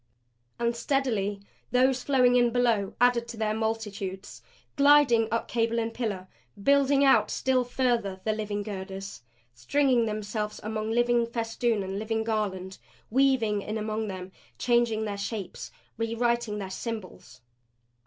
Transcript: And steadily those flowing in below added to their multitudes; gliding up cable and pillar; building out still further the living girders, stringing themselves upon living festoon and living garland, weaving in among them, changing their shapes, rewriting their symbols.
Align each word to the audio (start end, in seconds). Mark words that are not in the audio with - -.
And 0.57 0.75
steadily 0.75 1.41
those 1.69 2.01
flowing 2.01 2.35
in 2.35 2.49
below 2.49 2.95
added 2.99 3.27
to 3.27 3.37
their 3.37 3.53
multitudes; 3.53 4.41
gliding 4.75 5.27
up 5.31 5.47
cable 5.47 5.77
and 5.77 5.93
pillar; 5.93 6.27
building 6.63 7.05
out 7.05 7.29
still 7.29 7.63
further 7.63 8.19
the 8.23 8.33
living 8.33 8.63
girders, 8.63 9.21
stringing 9.53 10.07
themselves 10.07 10.57
upon 10.57 10.89
living 10.95 11.27
festoon 11.27 11.83
and 11.83 11.99
living 11.99 12.23
garland, 12.23 12.79
weaving 13.11 13.61
in 13.61 13.77
among 13.77 14.07
them, 14.07 14.31
changing 14.57 15.05
their 15.05 15.19
shapes, 15.19 15.69
rewriting 15.99 16.57
their 16.57 16.71
symbols. 16.71 17.41